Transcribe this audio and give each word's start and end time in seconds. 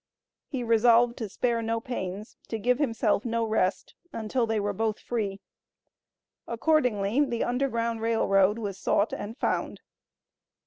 He 0.47 0.63
resolved 0.63 1.15
to 1.17 1.29
spare 1.29 1.61
no 1.61 1.79
pains, 1.79 2.35
to 2.47 2.57
give 2.57 2.79
himself 2.79 3.23
no 3.23 3.43
rest 3.45 3.93
until 4.11 4.47
they 4.47 4.59
were 4.59 4.73
both 4.73 4.97
free. 4.99 5.41
Accordingly 6.47 7.23
the 7.23 7.43
Underground 7.43 8.01
Rail 8.01 8.27
Road 8.27 8.57
was 8.57 8.79
sought 8.79 9.13
and 9.13 9.37
found. 9.37 9.79